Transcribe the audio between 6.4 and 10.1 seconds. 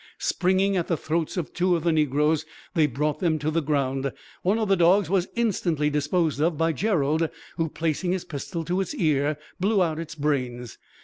of by Gerald; who, placing his pistol to its ear, blew out